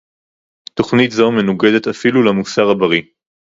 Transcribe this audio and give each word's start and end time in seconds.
תוכנית 0.73 1.11
זו 1.11 1.31
מנוגדת 1.31 1.87
אפילו 1.87 2.23
למוסר 2.23 2.69
הבריא 2.69 3.01